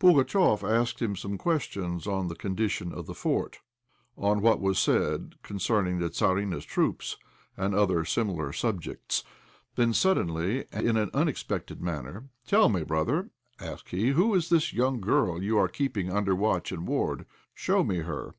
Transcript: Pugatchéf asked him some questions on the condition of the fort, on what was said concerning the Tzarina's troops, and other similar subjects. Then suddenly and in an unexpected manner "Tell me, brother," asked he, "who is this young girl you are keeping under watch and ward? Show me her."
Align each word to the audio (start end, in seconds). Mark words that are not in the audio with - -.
Pugatchéf 0.00 0.62
asked 0.66 1.02
him 1.02 1.14
some 1.14 1.36
questions 1.36 2.06
on 2.06 2.28
the 2.28 2.34
condition 2.34 2.90
of 2.90 3.04
the 3.04 3.12
fort, 3.14 3.60
on 4.16 4.40
what 4.40 4.58
was 4.58 4.78
said 4.78 5.34
concerning 5.42 5.98
the 5.98 6.08
Tzarina's 6.08 6.64
troops, 6.64 7.18
and 7.54 7.74
other 7.74 8.02
similar 8.02 8.50
subjects. 8.54 9.24
Then 9.76 9.92
suddenly 9.92 10.64
and 10.72 10.86
in 10.88 10.96
an 10.96 11.10
unexpected 11.12 11.82
manner 11.82 12.30
"Tell 12.46 12.70
me, 12.70 12.82
brother," 12.82 13.28
asked 13.60 13.90
he, 13.90 14.12
"who 14.12 14.34
is 14.34 14.48
this 14.48 14.72
young 14.72 15.02
girl 15.02 15.42
you 15.42 15.58
are 15.58 15.68
keeping 15.68 16.10
under 16.10 16.34
watch 16.34 16.72
and 16.72 16.88
ward? 16.88 17.26
Show 17.52 17.84
me 17.84 17.96
her." 17.98 18.34